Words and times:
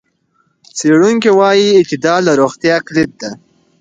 څېړونکي 0.77 1.29
وايي 1.39 1.67
اعتدال 1.79 2.21
د 2.25 2.29
روغتیا 2.41 2.75
کلید 2.87 3.11
دی. 3.21 3.29